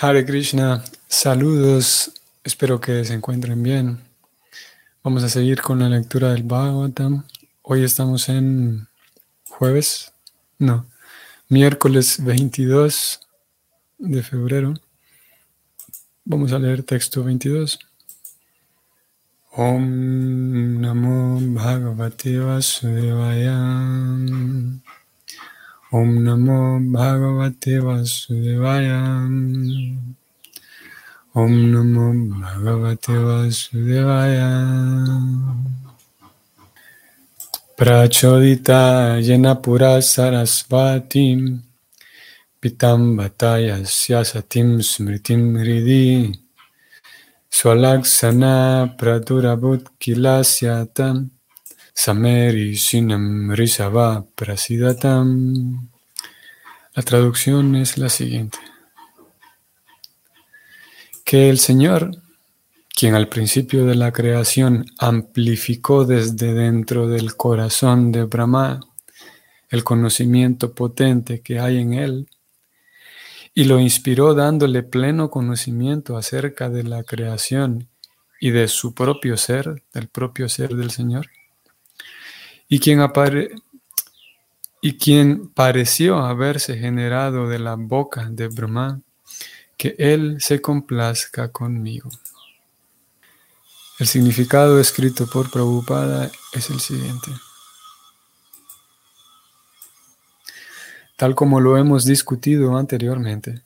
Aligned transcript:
Hare 0.00 0.24
Krishna, 0.24 0.84
saludos, 1.08 2.12
espero 2.44 2.80
que 2.80 3.04
se 3.04 3.14
encuentren 3.14 3.60
bien. 3.64 3.98
Vamos 5.02 5.24
a 5.24 5.28
seguir 5.28 5.60
con 5.60 5.80
la 5.80 5.88
lectura 5.88 6.30
del 6.30 6.44
Bhagavatam. 6.44 7.24
Hoy 7.62 7.82
estamos 7.82 8.28
en 8.28 8.86
jueves, 9.48 10.12
no, 10.56 10.86
miércoles 11.48 12.24
22 12.24 13.26
de 13.98 14.22
febrero. 14.22 14.74
Vamos 16.24 16.52
a 16.52 16.60
leer 16.60 16.84
texto 16.84 17.24
22. 17.24 17.80
Om 19.50 20.80
Namo 20.80 21.40
Bhagavate 21.40 22.38
Vasudevaya. 22.38 23.58
Om 25.90 26.20
Namo 26.22 26.80
Bhagavate 26.92 27.80
Vasudevaya. 27.80 29.24
Om 31.34 31.52
Namo 31.72 32.12
Bhagavate 32.28 33.16
Vasudevaya. 33.16 34.50
Prachodita 37.74 39.16
Yenapura 39.16 40.02
Sarasvati 40.02 41.58
Pitam 42.60 43.16
Bhataya 43.16 43.80
Syasatim 43.80 44.82
Smritim 44.84 45.56
Hridi 45.56 46.36
Swalaksana 47.50 48.94
Pradurabhut 48.98 49.88
Kilasyatam 49.98 51.30
Sameri 52.00 52.76
Sinam 52.76 53.50
Risava 53.50 54.24
Prasidatam. 54.36 55.90
La 56.94 57.02
traducción 57.02 57.74
es 57.74 57.98
la 57.98 58.08
siguiente. 58.08 58.58
Que 61.24 61.50
el 61.50 61.58
Señor, 61.58 62.12
quien 62.96 63.16
al 63.16 63.28
principio 63.28 63.84
de 63.84 63.96
la 63.96 64.12
creación 64.12 64.86
amplificó 65.00 66.04
desde 66.04 66.54
dentro 66.54 67.08
del 67.08 67.34
corazón 67.34 68.12
de 68.12 68.22
Brahma 68.22 68.78
el 69.68 69.82
conocimiento 69.82 70.74
potente 70.74 71.40
que 71.40 71.58
hay 71.58 71.78
en 71.78 71.94
él, 71.94 72.28
y 73.54 73.64
lo 73.64 73.80
inspiró 73.80 74.34
dándole 74.34 74.84
pleno 74.84 75.30
conocimiento 75.30 76.16
acerca 76.16 76.70
de 76.70 76.84
la 76.84 77.02
creación 77.02 77.88
y 78.40 78.50
de 78.50 78.68
su 78.68 78.94
propio 78.94 79.36
ser, 79.36 79.82
del 79.92 80.06
propio 80.06 80.48
ser 80.48 80.76
del 80.76 80.92
Señor 80.92 81.26
y 82.68 82.80
quien, 82.80 83.00
y 84.82 84.98
quien 84.98 85.48
pareció 85.48 86.18
haberse 86.18 86.76
generado 86.76 87.48
de 87.48 87.58
la 87.58 87.76
boca 87.76 88.28
de 88.30 88.48
Brahma, 88.48 89.00
que 89.76 89.94
Él 89.98 90.36
se 90.40 90.60
complazca 90.60 91.50
conmigo. 91.50 92.10
El 93.98 94.06
significado 94.06 94.78
escrito 94.78 95.26
por 95.26 95.50
Prabhupada 95.50 96.30
es 96.52 96.70
el 96.70 96.80
siguiente. 96.80 97.30
Tal 101.16 101.34
como 101.34 101.60
lo 101.60 101.76
hemos 101.76 102.04
discutido 102.04 102.76
anteriormente, 102.76 103.62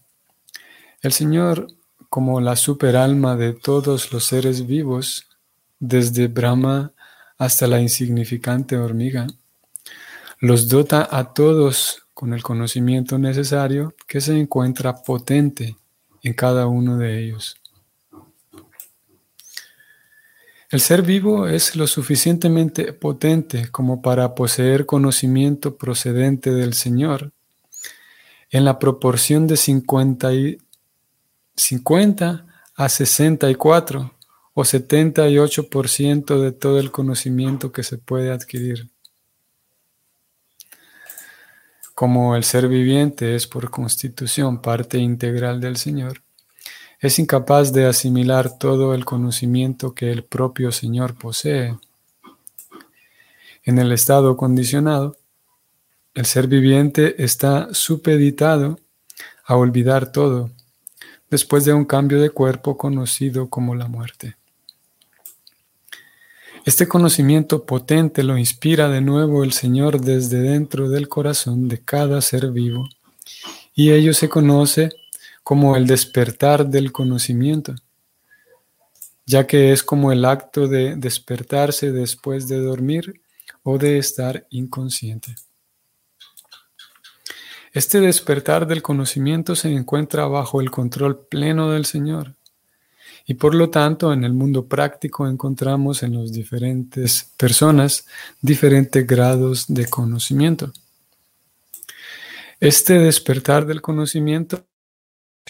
el 1.03 1.13
Señor, 1.13 1.67
como 2.09 2.41
la 2.41 2.57
superalma 2.57 3.37
de 3.37 3.53
todos 3.53 4.13
los 4.13 4.25
seres 4.25 4.67
vivos, 4.67 5.27
desde 5.79 6.29
Brahma 6.29 6.93
hasta 7.43 7.67
la 7.67 7.81
insignificante 7.81 8.77
hormiga. 8.77 9.27
Los 10.39 10.69
dota 10.69 11.09
a 11.11 11.35
todos 11.35 12.07
con 12.15 12.35
el 12.35 12.43
conocimiento 12.45 13.19
necesario 13.19 13.97
que 14.07 14.21
se 14.21 14.39
encuentra 14.39 15.03
potente 15.03 15.77
en 16.23 16.35
cada 16.35 16.69
uno 16.69 16.99
de 16.99 17.19
ellos. 17.19 17.57
El 20.71 20.81
ser 20.81 21.03
vivo 21.03 21.49
es 21.49 21.75
lo 21.75 21.89
suficientemente 21.89 22.93
potente 22.93 23.69
como 23.73 24.01
para 24.03 24.37
poseer 24.37 24.87
conocimiento 24.87 25.77
procedente 25.77 26.53
del 26.53 26.75
Señor 26.75 27.33
en 28.51 28.65
la 28.65 28.79
proporción 28.79 29.49
de 29.49 29.57
50, 29.57 30.33
y, 30.33 30.59
50 31.57 32.47
a 32.77 32.89
64 32.89 34.15
o 34.55 34.63
78% 34.63 36.41
de 36.41 36.53
todo 36.53 36.79
el 36.79 36.91
conocimiento 36.91 37.73
que 37.73 37.83
se 37.83 37.99
puede 37.99 38.31
adquirir. 38.31 38.91
Como 41.95 42.37
el 42.37 42.45
ser 42.45 42.69
viviente 42.69 43.35
es 43.35 43.47
por 43.47 43.71
constitución 43.71 44.61
parte 44.61 44.99
integral 44.99 45.61
del 45.61 45.77
Señor, 45.77 46.23
es 47.01 47.19
incapaz 47.19 47.73
de 47.73 47.87
asimilar 47.87 48.59
todo 48.59 48.95
el 48.95 49.05
conocimiento 49.05 49.95
que 49.95 50.13
el 50.13 50.25
propio 50.25 50.71
Señor 50.71 51.15
posee. 51.17 51.77
En 53.65 53.79
el 53.79 53.93
estado 53.93 54.37
condicionado, 54.37 55.17
el 56.15 56.27
ser 56.27 56.47
viviente 56.47 57.23
está 57.23 57.73
supeditado 57.73 58.79
a 59.45 59.57
olvidar 59.57 60.13
todo 60.13 60.51
después 61.31 61.65
de 61.65 61.73
un 61.73 61.87
cambio 61.87 62.21
de 62.21 62.31
cuerpo 62.31 62.77
conocido 62.77 63.49
como 63.49 63.75
la 63.75 63.89
muerte. 63.89 64.37
Este 66.65 66.87
conocimiento 66.87 67.67
potente 67.67 68.23
lo 68.23 68.39
inspira 68.39 68.89
de 68.89 69.01
nuevo 69.01 69.43
el 69.43 69.53
Señor 69.53 70.01
desde 70.01 70.39
dentro 70.39 70.89
del 70.89 71.09
corazón 71.09 71.69
de 71.69 71.83
cada 71.83 72.21
ser 72.21 72.53
vivo, 72.53 72.89
y 73.75 73.91
ello 73.91 74.15
se 74.15 74.29
conoce 74.29 74.91
como 75.43 75.75
el 75.75 75.89
despertar 75.89 76.69
del 76.69 76.93
conocimiento, 76.93 77.75
ya 79.27 79.45
que 79.45 79.73
es 79.73 79.83
como 79.83 80.13
el 80.13 80.25
acto 80.25 80.69
de 80.69 80.95
despertarse 80.95 81.91
después 81.91 82.47
de 82.47 82.61
dormir 82.61 83.21
o 83.65 83.77
de 83.77 83.99
estar 83.99 84.47
inconsciente. 84.51 85.35
Este 87.73 87.99
despertar 87.99 88.69
del 88.69 88.83
conocimiento 88.83 89.57
se 89.57 89.73
encuentra 89.73 90.27
bajo 90.27 90.61
el 90.61 90.71
control 90.71 91.27
pleno 91.27 91.73
del 91.73 91.87
Señor 91.87 92.37
y 93.27 93.35
por 93.35 93.55
lo 93.55 93.71
tanto, 93.71 94.13
en 94.13 94.25
el 94.25 94.33
mundo 94.33 94.67
práctico 94.67 95.29
encontramos 95.29 96.03
en 96.03 96.21
las 96.21 96.33
diferentes 96.33 97.31
personas 97.37 98.07
diferentes 98.41 99.07
grados 99.07 99.67
de 99.69 99.87
conocimiento. 99.87 100.73
Este 102.59 102.99
despertar 102.99 103.67
del 103.67 103.81
conocimiento 103.81 104.65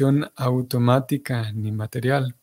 no 0.00 0.26
es 0.26 0.30
automática 0.36 1.52
ni 1.52 1.70
material. 1.72 2.34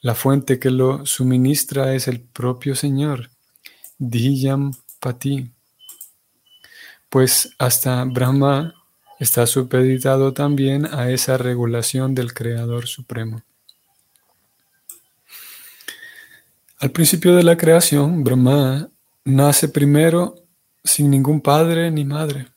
La 0.00 0.14
fuente 0.14 0.58
que 0.58 0.70
lo 0.70 1.04
suministra 1.04 1.94
es 1.94 2.06
el 2.06 2.20
propio 2.20 2.76
Señor, 2.76 3.30
Diyam 3.98 4.72
Pati. 5.00 5.50
Pues 7.08 7.50
hasta 7.58 8.04
Brahma 8.04 8.77
está 9.18 9.46
supeditado 9.46 10.32
también 10.32 10.86
a 10.86 11.10
esa 11.10 11.36
regulación 11.36 12.14
del 12.14 12.32
Creador 12.32 12.86
Supremo. 12.86 13.42
Al 16.78 16.92
principio 16.92 17.34
de 17.34 17.42
la 17.42 17.56
creación, 17.56 18.22
Brahma 18.22 18.88
nace 19.24 19.68
primero 19.68 20.36
sin 20.84 21.10
ningún 21.10 21.40
padre 21.40 21.90
ni 21.90 22.04
madre, 22.04 22.48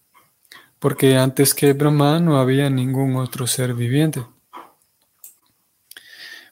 porque 0.78 1.18
antes 1.18 1.56
que 1.56 1.74
Brahma 1.74 2.20
no 2.20 2.38
había 2.38 2.70
ningún 2.70 3.16
otro 3.16 3.48
ser 3.48 3.74
viviente. 3.74 4.24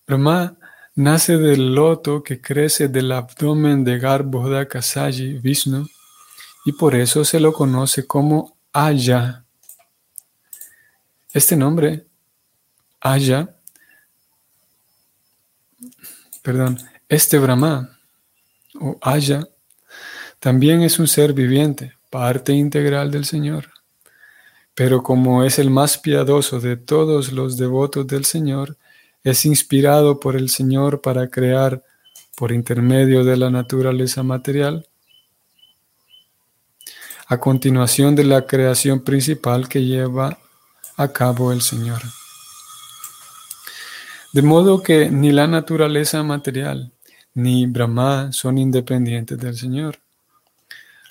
Brahma 0.08 0.58
nace 0.96 1.38
del 1.38 1.76
loto 1.76 2.24
que 2.24 2.42
crece 2.42 2.88
del 2.88 3.12
abdomen 3.12 3.84
de 3.84 4.00
Garbhoda 4.00 4.68
Saji 4.82 5.38
Vishnu 5.38 5.88
y 6.66 6.72
por 6.72 6.96
eso 6.96 7.24
se 7.24 7.40
lo 7.40 7.54
conoce 7.54 8.08
como 8.08 8.58
Aya 8.74 9.46
este 11.34 11.56
nombre, 11.56 12.06
Aya, 13.00 13.56
perdón, 16.42 16.80
este 17.08 17.38
Brahma 17.40 17.98
o 18.80 18.98
Aya, 19.02 19.48
también 20.40 20.82
es 20.82 21.00
un 21.00 21.08
ser 21.08 21.34
viviente, 21.34 21.94
parte 22.10 22.54
integral 22.54 23.12
del 23.12 23.26
Señor. 23.26 23.70
Pero 24.74 25.04
como 25.04 25.44
es 25.44 25.60
el 25.60 25.70
más 25.70 25.98
piadoso 25.98 26.60
de 26.60 26.78
todos 26.78 27.32
los 27.32 27.58
devotos 27.58 28.08
del 28.08 28.26
Señor, 28.26 28.78
es 29.24 29.46
inspirado 29.46 30.20
por 30.20 30.36
el 30.36 30.50
Señor 30.50 31.02
para 31.02 31.30
crear 31.30 31.84
por 32.36 32.54
intermedio 32.54 33.26
de 33.26 33.36
la 33.36 33.50
naturaleza 33.50 34.24
material, 34.24 34.88
a 37.28 37.38
continuación 37.38 38.16
de 38.16 38.24
la 38.24 38.48
creación 38.48 39.04
principal 39.04 39.68
que 39.68 39.84
lleva 39.84 40.40
cabo 41.08 41.54
el 41.54 41.62
Señor. 41.62 42.02
De 44.34 44.42
modo 44.42 44.84
que 44.84 45.10
ni 45.10 45.32
la 45.32 45.48
naturaleza 45.48 46.22
material 46.22 46.92
ni 47.34 47.66
Brahma 47.66 48.32
son 48.32 48.58
independientes 48.58 49.38
del 49.38 49.56
Señor. 49.58 50.00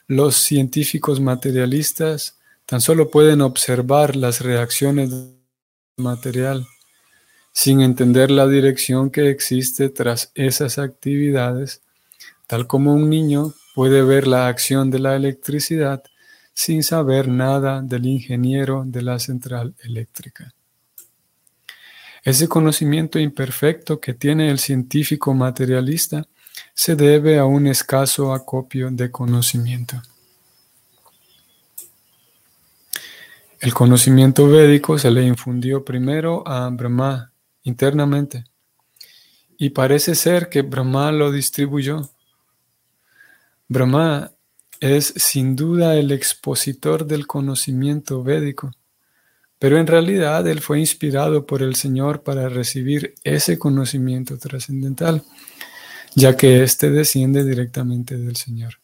Los 0.07 0.37
científicos 0.37 1.21
materialistas 1.21 2.39
tan 2.67 2.81
solo 2.81 3.11
pueden 3.11 3.41
observar 3.41 4.15
las 4.15 4.41
reacciones 4.41 5.11
material, 5.97 6.67
sin 7.53 7.81
entender 7.81 8.31
la 8.31 8.47
dirección 8.47 9.11
que 9.11 9.31
existe 9.31 9.89
tras 9.89 10.31
esas 10.35 10.79
actividades, 10.79 11.83
tal 12.47 12.67
como 12.67 12.93
un 12.93 13.11
niño 13.11 13.55
puede 13.75 14.03
ver 14.03 14.27
la 14.27 14.49
acción 14.49 14.91
de 14.91 14.99
la 14.99 15.17
electricidad 15.17 16.03
sin 16.59 16.83
saber 16.83 17.29
nada 17.29 17.83
del 17.83 18.05
ingeniero 18.07 18.83
de 18.85 19.01
la 19.01 19.21
central 19.21 19.77
eléctrica. 19.81 20.53
Ese 22.25 22.49
conocimiento 22.49 23.21
imperfecto 23.21 24.01
que 24.01 24.13
tiene 24.13 24.51
el 24.51 24.59
científico 24.59 25.33
materialista 25.35 26.27
se 26.75 26.97
debe 26.97 27.39
a 27.39 27.45
un 27.45 27.69
escaso 27.69 28.35
acopio 28.35 28.91
de 28.91 29.09
conocimiento. 29.09 30.03
El 33.61 33.73
conocimiento 33.73 34.49
védico 34.49 34.99
se 34.99 35.13
le 35.13 35.23
infundió 35.25 35.85
primero 35.85 36.43
a 36.45 36.69
Brahma 36.71 37.31
internamente 37.63 38.43
y 39.57 39.71
parece 39.71 40.17
ser 40.17 40.49
que 40.49 40.63
Brahma 40.63 41.13
lo 41.13 41.31
distribuyó. 41.31 42.11
Brahma 43.69 44.33
es 44.81 45.13
sin 45.17 45.57
duda 45.57 45.97
el 45.97 46.13
expositor 46.13 47.07
del 47.07 47.27
conocimiento 47.27 48.23
védico, 48.23 48.73
pero 49.59 49.79
en 49.79 49.87
realidad 49.87 50.47
él 50.47 50.61
fue 50.61 50.79
inspirado 50.79 51.47
por 51.47 51.63
el 51.63 51.75
Señor 51.75 52.23
para 52.23 52.49
recibir 52.49 53.15
ese 53.25 53.59
conocimiento 53.59 54.39
trascendental, 54.39 55.25
ya 56.15 56.37
que 56.37 56.63
éste 56.63 56.91
desciende 56.91 57.45
directamente 57.45 58.17
del 58.17 58.37
Señor. 58.37 58.75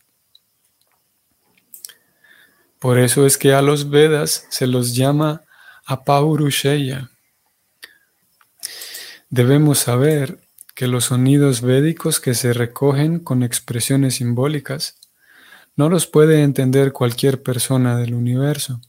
Por 2.81 2.99
eso 2.99 3.25
es 3.25 3.39
que 3.39 3.55
a 3.55 3.63
los 3.63 3.89
Vedas 3.89 4.47
se 4.51 4.67
los 4.67 4.95
llama 4.95 5.43
Apaurusheya. 5.87 7.11
Debemos 9.31 9.79
saber 9.79 10.39
que 10.75 10.89
los 10.89 11.07
sonidos 11.07 11.61
védicos 11.61 12.21
que 12.21 12.35
se 12.35 12.53
recogen 12.53 13.21
con 13.21 13.43
expresiones 13.43 14.17
simbólicas 14.17 14.97
no 15.77 15.89
los 15.89 16.07
puede 16.07 16.43
entender 16.43 16.93
cualquier 16.93 17.43
persona 17.43 17.97
del 17.97 18.15
universo, 18.15 18.81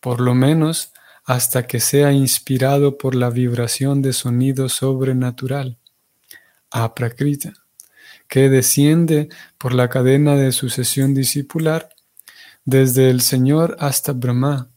por 0.00 0.20
lo 0.20 0.34
menos 0.34 0.92
hasta 1.24 1.66
que 1.66 1.80
sea 1.80 2.12
inspirado 2.12 2.98
por 2.98 3.14
la 3.14 3.30
vibración 3.30 4.02
de 4.02 4.12
sonido 4.12 4.68
sobrenatural, 4.68 5.78
aprakrita, 6.70 7.52
que 8.26 8.48
desciende 8.48 9.28
por 9.58 9.74
la 9.74 9.88
cadena 9.88 10.34
de 10.36 10.52
sucesión 10.52 11.14
discipular 11.14 11.90
desde 12.64 13.10
el 13.10 13.20
Señor 13.20 13.76
hasta 13.78 14.12
Brahma, 14.12 14.70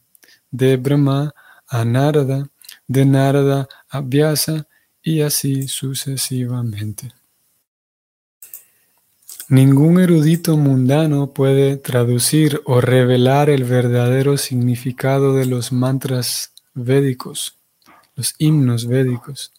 de 0.50 0.76
Brahma 0.76 1.34
a 1.66 1.84
Narada, 1.84 2.48
de 2.86 3.04
Narada 3.06 3.68
a 3.88 4.00
Vyasa 4.00 4.68
y 5.02 5.22
así 5.22 5.68
sucesivamente. 5.68 7.12
Ningún 9.48 10.00
erudito 10.00 10.56
mundano 10.56 11.32
puede 11.32 11.76
traducir 11.76 12.62
o 12.64 12.80
revelar 12.80 13.48
el 13.48 13.62
verdadero 13.62 14.38
significado 14.38 15.34
de 15.34 15.46
los 15.46 15.70
mantras 15.70 16.52
védicos, 16.74 17.56
los 18.16 18.34
himnos 18.38 18.88
védicos. 18.88 19.52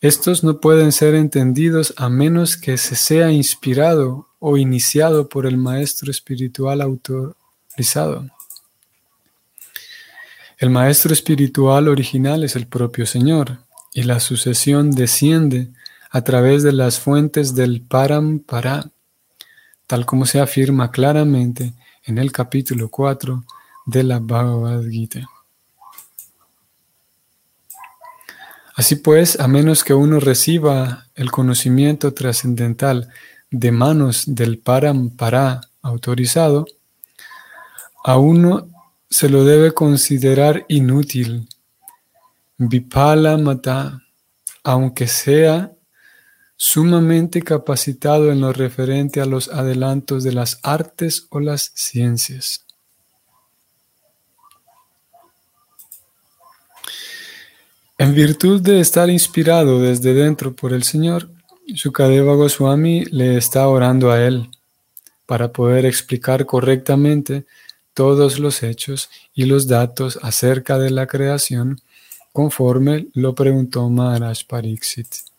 Estos 0.00 0.44
no 0.44 0.60
pueden 0.60 0.92
ser 0.92 1.14
entendidos 1.14 1.92
a 1.98 2.08
menos 2.08 2.56
que 2.56 2.78
se 2.78 2.96
sea 2.96 3.30
inspirado 3.30 4.28
o 4.38 4.56
iniciado 4.56 5.28
por 5.28 5.44
el 5.44 5.58
maestro 5.58 6.10
espiritual 6.10 6.80
autorizado. 6.80 8.26
El 10.56 10.70
maestro 10.70 11.12
espiritual 11.12 11.88
original 11.88 12.44
es 12.44 12.56
el 12.56 12.66
propio 12.66 13.04
Señor 13.04 13.58
y 13.92 14.04
la 14.04 14.20
sucesión 14.20 14.90
desciende 14.90 15.68
a 16.14 16.22
través 16.22 16.62
de 16.62 16.70
las 16.70 17.00
fuentes 17.00 17.56
del 17.56 17.80
Parampara, 17.80 18.88
tal 19.88 20.06
como 20.06 20.26
se 20.26 20.38
afirma 20.38 20.92
claramente 20.92 21.74
en 22.04 22.18
el 22.18 22.30
capítulo 22.30 22.88
4 22.88 23.42
de 23.86 24.04
la 24.04 24.20
Bhagavad 24.20 24.84
Gita. 24.88 25.28
Así 28.76 28.94
pues, 28.94 29.40
a 29.40 29.48
menos 29.48 29.82
que 29.82 29.92
uno 29.92 30.20
reciba 30.20 31.08
el 31.16 31.32
conocimiento 31.32 32.14
trascendental 32.14 33.08
de 33.50 33.72
manos 33.72 34.22
del 34.28 34.58
Parampara 34.58 35.62
autorizado, 35.82 36.64
a 38.04 38.18
uno 38.18 38.68
se 39.10 39.28
lo 39.28 39.44
debe 39.44 39.72
considerar 39.74 40.64
inútil, 40.68 41.48
vipala 42.56 43.36
mata, 43.36 44.00
aunque 44.62 45.08
sea 45.08 45.73
sumamente 46.64 47.42
capacitado 47.42 48.32
en 48.32 48.40
lo 48.40 48.50
referente 48.50 49.20
a 49.20 49.26
los 49.26 49.48
adelantos 49.48 50.24
de 50.24 50.32
las 50.32 50.60
artes 50.62 51.26
o 51.28 51.38
las 51.38 51.72
ciencias. 51.74 52.64
En 57.98 58.14
virtud 58.14 58.62
de 58.62 58.80
estar 58.80 59.10
inspirado 59.10 59.78
desde 59.78 60.14
dentro 60.14 60.56
por 60.56 60.72
el 60.72 60.84
Señor, 60.84 61.28
Shukadeva 61.66 62.34
Goswami 62.34 63.04
le 63.10 63.36
está 63.36 63.68
orando 63.68 64.10
a 64.10 64.24
él 64.24 64.48
para 65.26 65.52
poder 65.52 65.84
explicar 65.84 66.46
correctamente 66.46 67.44
todos 67.92 68.38
los 68.38 68.62
hechos 68.62 69.10
y 69.34 69.44
los 69.44 69.66
datos 69.66 70.18
acerca 70.22 70.78
de 70.78 70.90
la 70.90 71.06
creación 71.06 71.82
conforme 72.32 73.08
lo 73.12 73.34
preguntó 73.34 73.90
Maharaj 73.90 74.46
Pariksit. 74.48 75.33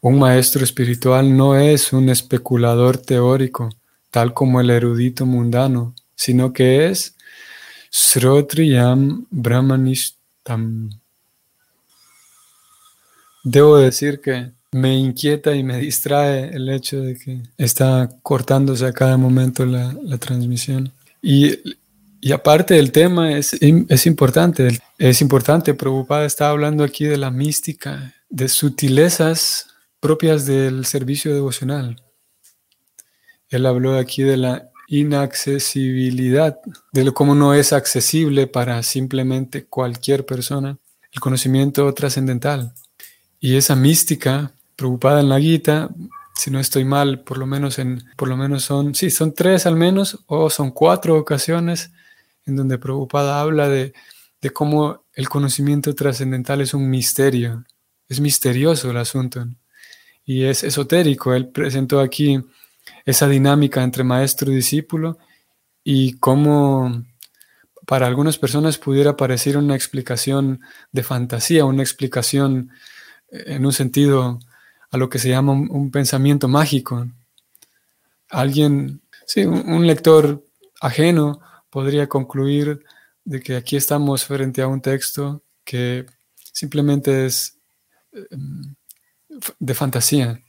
Un 0.00 0.18
maestro 0.18 0.62
espiritual 0.62 1.36
no 1.36 1.56
es 1.56 1.92
un 1.92 2.08
especulador 2.08 2.98
teórico, 2.98 3.68
tal 4.10 4.32
como 4.32 4.60
el 4.60 4.70
erudito 4.70 5.26
mundano, 5.26 5.94
sino 6.14 6.52
que 6.52 6.86
es 6.86 7.16
Srotriyam 7.90 9.26
Brahmanishtam. 9.30 10.90
Debo 13.42 13.78
decir 13.78 14.20
que 14.20 14.52
me 14.70 14.96
inquieta 14.96 15.56
y 15.56 15.64
me 15.64 15.78
distrae 15.78 16.54
el 16.54 16.68
hecho 16.68 17.00
de 17.00 17.16
que 17.16 17.42
está 17.56 18.08
cortándose 18.22 18.86
a 18.86 18.92
cada 18.92 19.16
momento 19.16 19.66
la, 19.66 20.18
transmisión. 20.18 20.92
Y, 21.20 21.58
aparte 22.32 22.74
del 22.74 22.92
tema 22.92 23.32
es, 23.32 23.56
es 23.60 24.06
importante, 24.06 24.80
es 24.98 25.20
importante, 25.22 25.74
Prabhupada 25.74 26.24
está 26.24 26.50
hablando 26.50 26.84
aquí 26.84 27.04
de 27.04 27.16
la 27.16 27.30
mística, 27.32 28.14
de 28.28 28.48
sutilezas 28.48 29.68
propias 30.00 30.46
del 30.46 30.84
servicio 30.86 31.34
devocional. 31.34 32.02
Él 33.48 33.66
habló 33.66 33.96
aquí 33.96 34.22
de 34.22 34.36
la 34.36 34.70
inaccesibilidad, 34.88 36.60
de 36.92 37.12
cómo 37.12 37.34
no 37.34 37.54
es 37.54 37.72
accesible 37.72 38.46
para 38.46 38.82
simplemente 38.82 39.66
cualquier 39.66 40.24
persona 40.24 40.78
el 41.12 41.20
conocimiento 41.20 41.92
trascendental. 41.94 42.72
Y 43.40 43.56
esa 43.56 43.76
mística 43.76 44.52
preocupada 44.76 45.20
en 45.20 45.28
la 45.28 45.40
Gita, 45.40 45.90
si 46.34 46.50
no 46.50 46.60
estoy 46.60 46.84
mal, 46.84 47.20
por 47.20 47.38
lo 47.38 47.46
menos 47.46 47.78
en 47.78 48.04
por 48.16 48.28
lo 48.28 48.36
menos 48.36 48.64
son, 48.64 48.94
sí, 48.94 49.10
son 49.10 49.34
tres 49.34 49.66
al 49.66 49.76
menos 49.76 50.18
o 50.26 50.50
son 50.50 50.70
cuatro 50.70 51.18
ocasiones 51.18 51.90
en 52.46 52.56
donde 52.56 52.78
Prabhupada 52.78 53.40
habla 53.40 53.68
de, 53.68 53.92
de 54.40 54.50
cómo 54.50 55.04
el 55.14 55.28
conocimiento 55.28 55.94
trascendental 55.94 56.60
es 56.60 56.74
un 56.74 56.88
misterio. 56.88 57.64
Es 58.08 58.20
misterioso 58.20 58.90
el 58.90 58.96
asunto 58.96 59.46
y 60.28 60.44
es 60.44 60.62
esotérico. 60.62 61.32
Él 61.32 61.48
presentó 61.48 62.00
aquí 62.00 62.38
esa 63.06 63.26
dinámica 63.26 63.82
entre 63.82 64.04
maestro 64.04 64.52
y 64.52 64.56
discípulo 64.56 65.16
y 65.82 66.18
cómo 66.18 67.02
para 67.86 68.06
algunas 68.06 68.36
personas 68.36 68.76
pudiera 68.76 69.16
parecer 69.16 69.56
una 69.56 69.74
explicación 69.74 70.60
de 70.92 71.02
fantasía, 71.02 71.64
una 71.64 71.82
explicación 71.82 72.70
eh, 73.30 73.44
en 73.46 73.64
un 73.64 73.72
sentido 73.72 74.38
a 74.90 74.98
lo 74.98 75.08
que 75.08 75.18
se 75.18 75.30
llama 75.30 75.52
un, 75.52 75.90
pensamiento 75.90 76.46
mágico. 76.46 77.06
Alguien, 78.28 79.00
sí, 79.24 79.46
un, 79.46 79.86
lector 79.86 80.44
ajeno 80.82 81.40
podría 81.70 82.06
concluir 82.06 82.84
de 83.24 83.40
que 83.40 83.56
aquí 83.56 83.76
estamos 83.76 84.26
frente 84.26 84.60
a 84.60 84.68
un 84.68 84.82
texto 84.82 85.42
que 85.64 86.04
simplemente 86.52 87.24
es 87.24 87.56
em, 88.12 88.74
de 89.58 89.74
fantasía. 89.74 90.42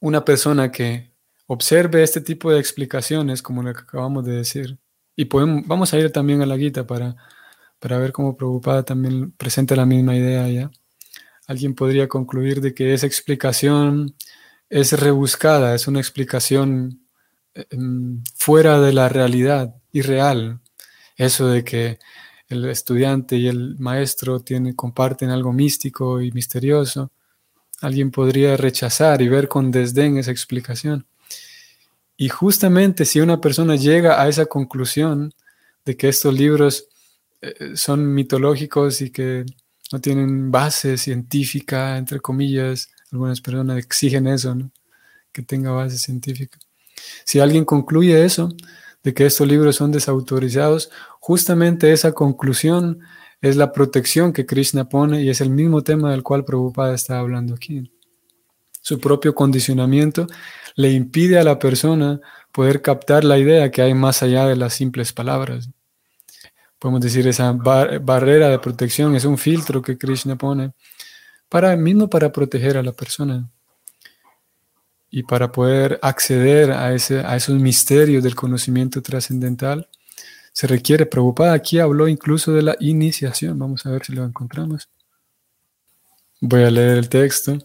Una 0.00 0.24
persona 0.24 0.70
que 0.70 1.12
observe 1.46 2.02
este 2.02 2.20
tipo 2.20 2.50
de 2.50 2.60
explicaciones, 2.60 3.42
como 3.42 3.62
lo 3.62 3.72
que 3.72 3.80
acabamos 3.80 4.24
de 4.24 4.32
decir, 4.32 4.78
y 5.14 5.26
podemos, 5.26 5.66
vamos 5.66 5.92
a 5.92 5.98
ir 5.98 6.12
también 6.12 6.42
a 6.42 6.46
la 6.46 6.56
guita 6.56 6.86
para, 6.86 7.16
para 7.78 7.98
ver 7.98 8.12
cómo 8.12 8.36
preocupada 8.36 8.84
también 8.84 9.32
presenta 9.32 9.76
la 9.76 9.86
misma 9.86 10.16
idea 10.16 10.48
ya. 10.48 10.70
Alguien 11.46 11.74
podría 11.74 12.08
concluir 12.08 12.60
de 12.60 12.74
que 12.74 12.92
esa 12.92 13.06
explicación 13.06 14.16
es 14.68 14.98
rebuscada, 14.98 15.74
es 15.74 15.86
una 15.86 16.00
explicación 16.00 17.06
em, 17.54 18.22
fuera 18.34 18.80
de 18.80 18.92
la 18.92 19.08
realidad, 19.08 19.74
irreal, 19.92 20.60
eso 21.16 21.48
de 21.48 21.64
que 21.64 21.98
el 22.48 22.64
estudiante 22.66 23.36
y 23.36 23.48
el 23.48 23.76
maestro 23.78 24.40
tienen, 24.40 24.74
comparten 24.74 25.30
algo 25.30 25.52
místico 25.52 26.20
y 26.20 26.30
misterioso, 26.32 27.10
alguien 27.80 28.10
podría 28.10 28.56
rechazar 28.56 29.20
y 29.22 29.28
ver 29.28 29.48
con 29.48 29.70
desdén 29.70 30.16
esa 30.16 30.30
explicación. 30.30 31.06
Y 32.16 32.28
justamente 32.28 33.04
si 33.04 33.20
una 33.20 33.40
persona 33.40 33.76
llega 33.76 34.20
a 34.20 34.28
esa 34.28 34.46
conclusión 34.46 35.34
de 35.84 35.96
que 35.96 36.08
estos 36.08 36.34
libros 36.34 36.88
eh, 37.42 37.76
son 37.76 38.14
mitológicos 38.14 39.02
y 39.02 39.10
que 39.10 39.44
no 39.92 40.00
tienen 40.00 40.50
base 40.50 40.96
científica, 40.96 41.98
entre 41.98 42.20
comillas, 42.20 42.90
algunas 43.12 43.40
personas 43.40 43.78
exigen 43.78 44.26
eso, 44.26 44.56
que 45.32 45.42
tenga 45.42 45.70
base 45.70 45.98
científica. 45.98 46.58
Si 47.24 47.38
alguien 47.38 47.64
concluye 47.64 48.24
eso, 48.24 48.48
de 49.06 49.14
que 49.14 49.24
estos 49.24 49.46
libros 49.46 49.76
son 49.76 49.92
desautorizados, 49.92 50.90
justamente 51.20 51.92
esa 51.92 52.10
conclusión 52.10 52.98
es 53.40 53.54
la 53.54 53.70
protección 53.70 54.32
que 54.32 54.46
Krishna 54.46 54.88
pone 54.88 55.22
y 55.22 55.30
es 55.30 55.40
el 55.40 55.48
mismo 55.48 55.84
tema 55.84 56.10
del 56.10 56.24
cual 56.24 56.44
Prabhupada 56.44 56.92
está 56.92 57.20
hablando 57.20 57.54
aquí. 57.54 57.92
Su 58.80 58.98
propio 58.98 59.32
condicionamiento 59.32 60.26
le 60.74 60.90
impide 60.90 61.38
a 61.38 61.44
la 61.44 61.56
persona 61.56 62.20
poder 62.50 62.82
captar 62.82 63.22
la 63.22 63.38
idea 63.38 63.70
que 63.70 63.80
hay 63.80 63.94
más 63.94 64.24
allá 64.24 64.44
de 64.44 64.56
las 64.56 64.74
simples 64.74 65.12
palabras. 65.12 65.70
Podemos 66.80 67.00
decir, 67.00 67.28
esa 67.28 67.52
barrera 67.52 68.48
de 68.48 68.58
protección 68.58 69.14
es 69.14 69.24
un 69.24 69.38
filtro 69.38 69.82
que 69.82 69.96
Krishna 69.96 70.34
pone 70.34 70.72
para 71.48 71.76
mismo 71.76 72.10
para 72.10 72.32
proteger 72.32 72.76
a 72.76 72.82
la 72.82 72.92
persona 72.92 73.48
y 75.16 75.22
para 75.22 75.50
poder 75.50 75.98
acceder 76.02 76.72
a, 76.72 76.92
ese, 76.92 77.20
a 77.20 77.36
esos 77.36 77.58
misterios 77.58 78.22
del 78.22 78.34
conocimiento 78.34 79.00
trascendental, 79.00 79.88
se 80.52 80.66
requiere. 80.66 81.06
Prabhupada 81.06 81.54
aquí 81.54 81.78
habló 81.78 82.06
incluso 82.06 82.52
de 82.52 82.60
la 82.60 82.76
iniciación. 82.80 83.58
Vamos 83.58 83.86
a 83.86 83.92
ver 83.92 84.04
si 84.04 84.12
lo 84.12 84.26
encontramos. 84.26 84.90
Voy 86.42 86.64
a 86.64 86.70
leer 86.70 86.98
el 86.98 87.08
texto. 87.08 87.56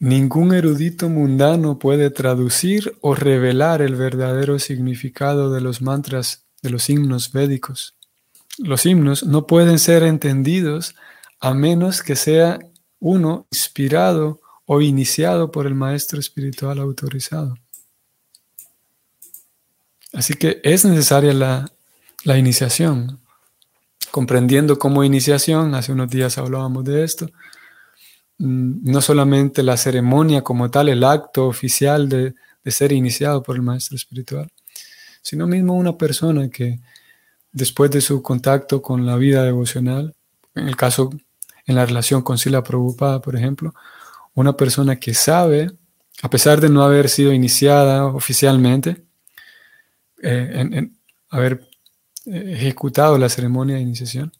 Ningún 0.00 0.52
erudito 0.52 1.08
mundano 1.08 1.78
puede 1.78 2.10
traducir 2.10 2.94
o 3.00 3.14
revelar 3.14 3.80
el 3.80 3.96
verdadero 3.96 4.58
significado 4.58 5.50
de 5.50 5.62
los 5.62 5.80
mantras, 5.80 6.44
de 6.60 6.68
los 6.68 6.90
himnos 6.90 7.32
védicos. 7.32 7.94
Los 8.58 8.84
himnos 8.84 9.22
no 9.24 9.46
pueden 9.46 9.78
ser 9.78 10.02
entendidos 10.02 10.94
a 11.40 11.54
menos 11.54 12.02
que 12.02 12.16
sea 12.16 12.58
uno 12.98 13.46
inspirado 13.50 14.42
o 14.72 14.80
iniciado 14.80 15.50
por 15.50 15.66
el 15.66 15.74
maestro 15.74 16.20
espiritual 16.20 16.78
autorizado. 16.78 17.56
Así 20.12 20.34
que 20.34 20.60
es 20.62 20.84
necesaria 20.84 21.34
la, 21.34 22.38
iniciación. 22.38 23.18
Comprendiendo 24.12 24.78
como 24.78 25.02
iniciación, 25.02 25.74
hace 25.74 25.90
unos 25.90 26.08
días 26.08 26.38
hablábamos 26.38 26.84
de 26.84 27.02
esto, 27.02 27.26
mm, 28.38 28.92
no 28.92 29.00
solamente 29.00 29.64
la 29.64 29.76
ceremonia 29.76 30.42
como 30.42 30.70
tal, 30.70 30.88
el 30.88 31.02
acto 31.02 31.48
oficial 31.48 32.08
de, 32.08 32.34
de 32.62 32.70
ser 32.70 32.92
iniciado 32.92 33.42
por 33.42 33.56
el 33.56 33.62
maestro 33.62 33.96
espiritual, 33.96 34.52
sino 35.20 35.48
mismo 35.48 35.74
una 35.74 35.98
persona 35.98 36.48
que 36.48 36.78
después 37.50 37.90
de 37.90 38.00
su 38.00 38.22
contacto 38.22 38.80
con 38.80 39.04
la 39.04 39.16
vida 39.16 39.42
devocional, 39.42 40.14
en 40.54 40.68
el 40.68 40.76
caso, 40.76 41.10
en 41.66 41.74
la 41.74 41.86
relación 41.86 42.22
con 42.22 42.38
Sila 42.38 42.62
Prabhupada, 42.62 43.20
por 43.20 43.34
ejemplo, 43.34 43.74
una 44.40 44.56
persona 44.56 44.96
que 44.96 45.14
sabe, 45.14 45.70
a 46.22 46.30
pesar 46.30 46.60
de 46.60 46.68
no 46.68 46.82
haber 46.82 47.08
sido 47.08 47.32
iniciada 47.32 48.06
oficialmente, 48.06 49.04
eh, 50.22 50.52
en, 50.54 50.98
haber 51.30 51.68
eh, 52.26 52.52
ejecutado 52.56 53.16
la 53.18 53.28
ceremonia 53.28 53.76
de 53.76 53.82
iniciación, 53.82 54.32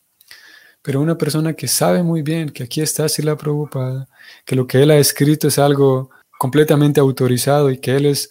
pero 0.83 1.01
una 1.01 1.17
persona 1.17 1.55
que 1.55 1.69
sabe 1.69 2.03
muy 2.03 2.23
bien 2.23 2.51
que 2.51 2.65
aquí 2.65 2.81
está 2.81 3.09
Sila 3.09 3.37
Prabhupada, 3.37 4.09
que 4.45 4.57
lo 4.57 4.67
que 4.67 4.83
él 4.83 4.91
ha 4.91 4.99
escrito 4.99 5.49
es 5.49 5.59
algo 5.59 6.11
completamente 6.39 7.01
autorizado 7.01 7.71
y 7.71 7.79
que 7.79 7.97
él 7.97 8.07
es, 8.07 8.31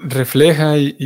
refleja 0.00 0.78
y, 0.78 0.96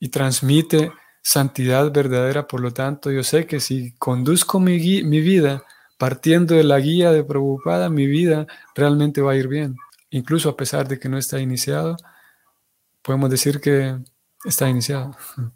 y, 0.00 0.08
transmite 0.08 0.92
santidad 1.22 1.92
verdadera. 1.92 2.46
Por 2.46 2.60
lo 2.60 2.72
tanto, 2.72 3.10
yo 3.10 3.22
sé 3.22 3.46
que 3.46 3.60
si 3.60 3.92
conduzco 3.92 4.60
mi, 4.60 5.02
mi 5.02 5.20
vida 5.20 5.64
partiendo 5.98 6.54
de 6.54 6.64
la 6.64 6.78
guía 6.78 7.12
de 7.12 7.24
Prabhupada, 7.24 7.90
mi 7.90 8.06
vida 8.06 8.46
realmente 8.74 9.20
va 9.20 9.32
a 9.32 9.36
ir 9.36 9.48
bien. 9.48 9.76
Incluso 10.10 10.48
a 10.48 10.56
pesar 10.56 10.88
de 10.88 10.98
que 10.98 11.08
no 11.08 11.18
está 11.18 11.40
iniciado, 11.40 11.96
podemos 13.02 13.30
decir 13.30 13.60
que 13.60 13.98
está 14.44 14.68
iniciado. 14.68 15.16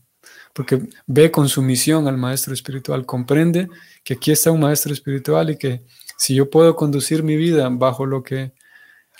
Porque 0.53 0.83
ve 1.07 1.31
con 1.31 1.49
su 1.49 1.63
misión 1.63 2.07
al 2.09 2.19
maestro 2.19 2.53
espiritual, 2.53 3.07
comprende 3.07 3.69
que 4.05 4.15
aquí 4.15 4.33
está 4.33 4.51
un 4.51 4.61
maestro 4.61 4.93
espiritual 4.93 5.51
y 5.51 5.57
que 5.57 5.85
si 6.19 6.35
yo 6.35 6.51
puedo 6.51 6.77
conducir 6.77 7.23
mi 7.23 7.37
vida 7.37 7.69
bajo 7.71 8.05
lo 8.05 8.23
que 8.23 8.53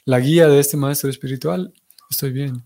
la 0.05 0.21
guía 0.21 0.49
de 0.49 0.61
este 0.61 0.77
maestro 0.77 1.09
espiritual, 1.09 1.73
estoy 2.11 2.33
bien. 2.33 2.65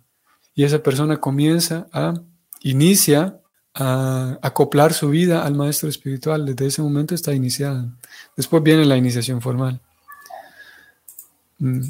Y 0.55 0.65
esa 0.65 0.83
persona 0.83 1.21
comienza 1.21 1.87
a, 1.93 2.15
inicia 2.61 3.41
a 3.75 4.39
acoplar 4.43 4.95
su 4.95 5.11
vida 5.11 5.45
al 5.45 5.55
maestro 5.55 5.89
espiritual. 5.89 6.47
Desde 6.47 6.67
ese 6.67 6.83
momento 6.83 7.15
está 7.15 7.35
iniciada. 7.35 7.95
Después 8.37 8.63
viene 8.63 8.85
la 8.85 8.97
iniciación 8.97 9.41
formal. 9.41 9.81
Mm. 11.59 11.81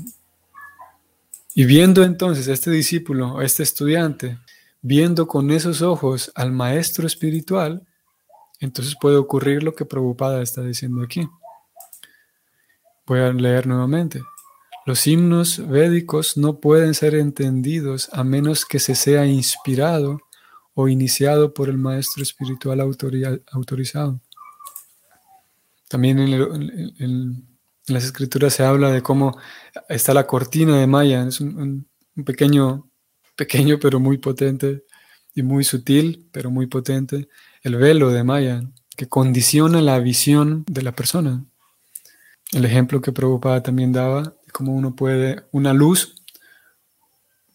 Y 1.55 1.65
viendo 1.65 2.05
entonces 2.05 2.49
a 2.49 2.53
este 2.53 2.71
discípulo, 2.71 3.39
a 3.39 3.45
este 3.45 3.63
estudiante, 3.63 4.39
viendo 4.83 5.27
con 5.27 5.51
esos 5.51 5.83
ojos 5.83 6.31
al 6.35 6.53
maestro 6.53 7.07
espiritual, 7.07 7.87
entonces 8.61 8.95
puede 9.01 9.17
ocurrir 9.17 9.63
lo 9.63 9.75
que 9.75 9.85
Prabhupada 9.85 10.43
está 10.43 10.63
diciendo 10.63 11.03
aquí. 11.03 11.29
Voy 13.07 13.21
a 13.21 13.33
leer 13.33 13.67
nuevamente. 13.67 14.23
Los 14.85 15.07
himnos 15.07 15.67
védicos 15.67 16.37
no 16.37 16.61
pueden 16.61 16.95
ser 16.95 17.15
entendidos 17.15 18.09
a 18.13 18.23
menos 18.23 18.65
que 18.65 18.79
se 18.79 18.95
sea 18.95 19.27
inspirado 19.27 20.21
o 20.75 20.89
iniciado 20.89 21.55
por 21.55 21.69
el 21.69 21.79
maestro 21.79 22.23
espiritual 22.23 22.81
autorizado. 22.81 24.21
También 25.89 26.19
en, 26.19 27.47
las 27.87 28.05
escrituras 28.05 28.55
se 28.55 28.65
habla 28.65 28.91
de 28.91 29.03
cómo 29.03 29.39
está 29.89 30.13
la 30.13 30.27
cortina 30.27 30.79
de 30.79 30.87
Maya, 30.87 31.27
es 31.27 31.41
un, 31.41 31.87
pequeño, 32.25 32.91
pequeño 33.37 33.79
pero 33.81 34.01
muy 34.01 34.19
potente 34.19 34.85
y 35.35 35.43
muy 35.43 35.63
sutil, 35.63 36.29
pero 36.33 36.51
muy 36.51 36.67
potente, 36.67 37.29
el 37.63 37.77
velo 37.77 38.11
de 38.11 38.25
Maya, 38.25 38.63
que 38.97 39.09
condiciona 39.09 39.81
la 39.83 39.99
visión 40.01 40.65
de 40.67 40.83
la 40.83 40.93
persona. 40.93 41.45
El 42.53 42.65
ejemplo 42.65 43.01
que 43.01 43.13
Prabhupada 43.13 43.63
también 43.63 43.93
daba, 43.93 44.35
cómo 44.53 44.75
uno 44.75 44.97
puede, 44.97 45.45
una 45.53 45.73
luz 45.73 46.17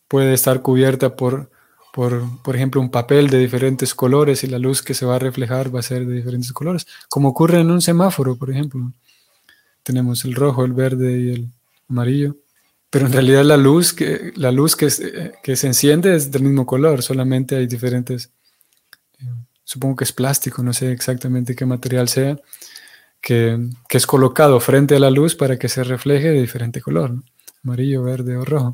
puede 0.08 0.34
estar 0.34 0.62
cubierta 0.62 1.16
por 1.16 1.51
por, 1.92 2.42
por 2.42 2.56
ejemplo, 2.56 2.80
un 2.80 2.90
papel 2.90 3.30
de 3.30 3.40
diferentes 3.40 3.94
colores 3.94 4.44
y 4.44 4.48
la 4.48 4.60
luz 4.60 4.82
que 4.82 4.94
se 4.94 5.06
va 5.06 5.16
a 5.16 5.20
reflejar 5.20 5.74
va 5.74 5.80
a 5.80 5.84
ser 5.84 6.06
de 6.06 6.16
diferentes 6.16 6.54
colores, 6.54 6.88
como 7.10 7.30
ocurre 7.30 7.60
en 7.60 7.70
un 7.70 7.82
semáforo, 7.82 8.38
por 8.38 8.50
ejemplo. 8.50 8.94
Tenemos 9.84 10.24
el 10.26 10.36
rojo, 10.36 10.64
el 10.64 10.74
verde 10.74 11.20
y 11.20 11.32
el 11.32 11.48
amarillo, 11.90 12.38
pero 12.90 13.08
en 13.08 13.14
realidad 13.14 13.44
la 13.44 13.58
luz 13.58 13.94
que, 13.94 14.32
la 14.36 14.52
luz 14.52 14.76
que, 14.76 14.88
que 15.44 15.56
se 15.56 15.68
enciende 15.68 16.16
es 16.16 16.32
del 16.32 16.44
mismo 16.44 16.66
color, 16.66 17.02
solamente 17.02 17.56
hay 17.56 17.68
diferentes, 17.68 18.32
eh, 19.20 19.26
supongo 19.64 19.98
que 19.98 20.04
es 20.06 20.14
plástico, 20.14 20.64
no 20.64 20.74
sé 20.74 20.92
exactamente 20.92 21.56
qué 21.56 21.66
material 21.66 22.08
sea, 22.08 22.40
que, 23.22 23.70
que, 23.88 23.98
es 23.98 24.08
colocado 24.08 24.60
frente 24.60 24.96
a 24.96 25.00
la 25.00 25.12
luz 25.12 25.36
para 25.36 25.58
que 25.58 25.70
se 25.70 25.84
refleje 25.84 26.30
de 26.30 26.42
diferente 26.42 26.82
color, 26.82 27.16
amarillo, 27.64 28.04
verde 28.04 28.38
o 28.38 28.46
rojo. 28.46 28.72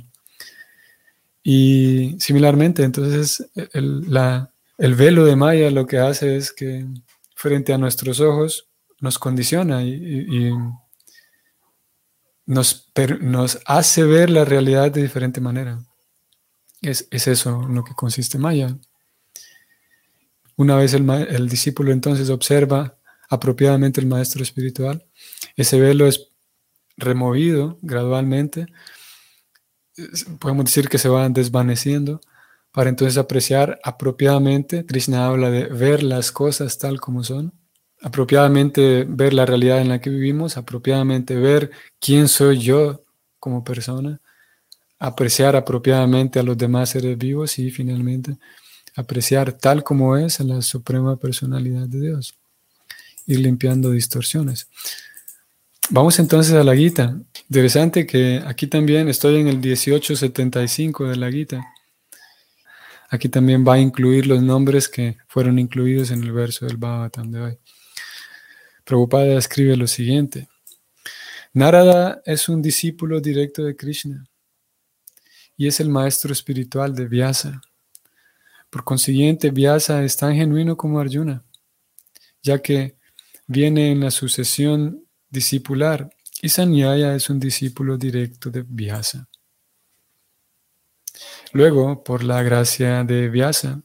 Y 1.50 2.18
similarmente, 2.20 2.84
entonces, 2.84 3.50
el, 3.72 4.96
velo 4.98 5.24
de 5.24 5.38
Maya 5.38 5.72
lo 5.72 5.88
que 5.88 5.98
hace 5.98 6.36
es 6.36 6.52
que 6.52 6.86
frente 7.38 7.72
a 7.72 7.78
nuestros 7.78 8.20
ojos 8.20 8.68
nos 9.00 9.18
condiciona 9.18 9.82
y, 9.82 10.52
nos, 12.46 12.92
hace 13.66 14.04
ver 14.04 14.30
la 14.30 14.44
realidad 14.44 14.92
de 14.92 15.04
diferente 15.04 15.40
manera. 15.40 15.80
Es, 16.82 17.08
eso 17.12 17.64
en 17.64 17.76
lo 17.76 17.86
que 17.86 17.94
consiste 17.94 18.38
Maya. 18.38 18.78
Una 20.58 20.76
vez 20.76 20.94
el, 20.94 21.10
el, 21.10 21.48
discípulo 21.48 21.94
entonces 21.94 22.30
observa 22.30 22.98
apropiadamente 23.30 24.02
el 24.02 24.08
maestro 24.08 24.44
espiritual, 24.44 25.06
ese 25.56 25.80
velo 25.80 26.08
es 26.08 26.28
removido 26.98 27.80
gradualmente 27.82 28.68
podemos 30.40 30.66
decir 30.66 30.90
que 30.90 30.98
se 30.98 31.10
van 31.10 31.34
desvaneciendo 31.34 32.22
para 32.72 32.90
entonces 32.90 33.18
apreciar 33.18 33.80
apropiadamente. 33.84 34.86
Krishna 34.86 35.28
habla 35.28 35.50
de 35.50 35.66
ver 35.66 36.04
las 36.04 36.32
cosas 36.32 36.78
tal 36.78 37.00
como 37.00 37.24
son, 37.24 37.54
apropiadamente 38.02 39.06
ver 39.08 39.34
la 39.34 39.46
realidad 39.46 39.82
en 39.82 39.90
la 39.90 40.00
que 40.00 40.10
vivimos, 40.10 40.58
apropiadamente 40.58 41.36
ver 41.36 41.72
quién 42.00 42.28
soy 42.28 42.60
yo 42.60 43.04
como 43.40 43.64
persona, 43.64 44.20
apreciar 45.00 45.56
apropiadamente 45.56 46.40
a 46.40 46.44
los 46.44 46.58
demás 46.58 46.90
seres 46.90 47.18
vivos 47.18 47.58
y 47.60 47.72
finalmente 47.72 48.38
apreciar 48.96 49.54
tal 49.54 49.84
como 49.84 50.18
es 50.18 50.40
la 50.40 50.62
suprema 50.62 51.18
personalidad 51.18 51.88
de 51.88 52.02
Dios, 52.02 52.36
ir 53.28 53.40
limpiando 53.40 53.92
distorsiones. 53.92 54.68
Vamos 55.90 56.20
entonces 56.20 56.54
a 56.54 56.66
la 56.66 56.76
Gita. 56.76 57.18
Interesante 57.50 58.06
que 58.06 58.44
aquí 58.46 58.68
también 58.68 59.08
estoy 59.08 59.40
en 59.40 59.48
el 59.48 59.58
1875 59.60 61.06
de 61.06 61.16
la 61.16 61.32
Gita. 61.32 61.66
Aquí 63.10 63.30
también 63.30 63.66
va 63.66 63.76
a 63.76 63.80
incluir 63.80 64.28
los 64.28 64.44
nombres 64.44 64.90
que 64.90 65.18
fueron 65.30 65.60
incluidos 65.60 66.12
en 66.12 66.24
el 66.24 66.34
verso 66.34 66.66
del 66.66 66.76
Bhagavatam 66.76 67.32
de 67.32 67.40
hoy. 67.40 67.58
Prabhupada 68.84 69.38
escribe 69.38 69.78
lo 69.78 69.88
siguiente. 69.88 70.50
Narada 71.54 72.22
es 72.26 72.50
un 72.50 72.62
discípulo 72.62 73.22
directo 73.22 73.64
de 73.64 73.78
Krishna 73.78 74.28
y 75.56 75.68
es 75.68 75.80
el 75.80 75.88
maestro 75.88 76.34
espiritual 76.34 76.94
de 76.96 77.08
Vyasa. 77.08 77.62
Por 78.70 78.84
consiguiente, 78.84 79.52
Vyasa 79.52 80.04
es 80.04 80.18
tan 80.18 80.36
genuino 80.36 80.76
como 80.76 81.00
Arjuna, 81.00 81.46
ya 82.44 82.62
que 82.62 82.98
viene 83.48 83.92
en 83.92 84.02
la 84.02 84.12
sucesión 84.12 85.07
discipular 85.30 86.10
y 86.42 86.50
Sanyaya 86.50 87.16
es 87.16 87.30
un 87.30 87.40
discípulo 87.40 87.98
directo 87.98 88.50
de 88.50 88.64
Vyasa. 88.68 89.28
Luego, 91.54 92.04
por 92.04 92.24
la 92.24 92.44
gracia 92.44 93.04
de 93.04 93.30
Vyasa, 93.30 93.82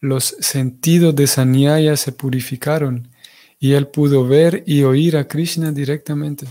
los 0.00 0.24
sentidos 0.40 1.14
de 1.14 1.26
Sanyaya 1.26 1.96
se 1.96 2.12
purificaron 2.12 3.10
y 3.58 3.72
él 3.72 3.88
pudo 3.88 4.26
ver 4.26 4.62
y 4.66 4.82
oír 4.82 5.16
a 5.16 5.26
Krishna 5.26 5.72
directamente. 5.72 6.46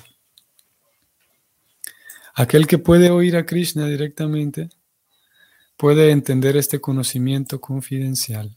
Aquel 2.33 2.67
que 2.67 2.77
puede 2.77 3.09
oír 3.09 3.35
a 3.35 3.45
Krishna 3.45 3.87
directamente 3.87 4.69
puede 5.77 6.11
entender 6.11 6.57
este 6.57 6.81
conocimiento 6.81 7.61
confidencial. 7.61 8.56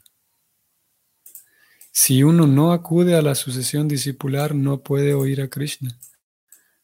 Si 1.93 2.23
uno 2.23 2.47
no 2.47 2.73
acude 2.73 3.17
a 3.17 3.23
la 3.23 3.35
sucesión 3.35 3.89
discipular, 3.89 4.55
no 4.55 4.79
puede 4.79 5.15
oír 5.15 5.41
a 5.41 5.49
Krishna. 5.49 5.99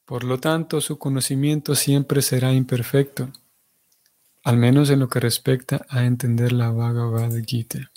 Por 0.04 0.24
lo 0.24 0.38
tanto, 0.38 0.80
su 0.80 0.98
conocimiento 0.98 1.74
siempre 1.74 2.22
será 2.22 2.52
imperfecto, 2.52 3.30
al 4.44 4.56
menos 4.56 4.90
en 4.90 5.00
lo 5.00 5.08
que 5.08 5.20
respecta 5.20 5.84
a 5.88 6.04
entender 6.04 6.52
la 6.52 6.70
Bhagavad 6.70 7.32
Gita. 7.44 7.90